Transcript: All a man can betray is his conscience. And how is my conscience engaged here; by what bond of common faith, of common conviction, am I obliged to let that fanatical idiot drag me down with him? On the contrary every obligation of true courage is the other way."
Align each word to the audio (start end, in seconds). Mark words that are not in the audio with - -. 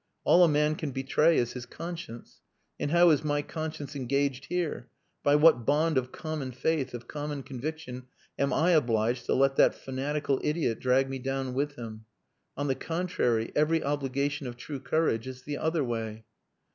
All 0.23 0.43
a 0.43 0.47
man 0.47 0.73
can 0.73 0.89
betray 0.89 1.37
is 1.37 1.53
his 1.53 1.67
conscience. 1.67 2.41
And 2.79 2.89
how 2.89 3.11
is 3.11 3.23
my 3.23 3.43
conscience 3.43 3.95
engaged 3.95 4.45
here; 4.45 4.89
by 5.21 5.35
what 5.35 5.63
bond 5.63 5.95
of 5.95 6.11
common 6.11 6.53
faith, 6.53 6.95
of 6.95 7.07
common 7.07 7.43
conviction, 7.43 8.07
am 8.39 8.51
I 8.51 8.71
obliged 8.71 9.27
to 9.27 9.35
let 9.35 9.57
that 9.57 9.75
fanatical 9.75 10.41
idiot 10.43 10.79
drag 10.79 11.07
me 11.07 11.19
down 11.19 11.53
with 11.53 11.75
him? 11.75 12.05
On 12.57 12.65
the 12.67 12.73
contrary 12.73 13.51
every 13.55 13.83
obligation 13.83 14.47
of 14.47 14.57
true 14.57 14.79
courage 14.79 15.27
is 15.27 15.43
the 15.43 15.59
other 15.59 15.83
way." 15.83 16.25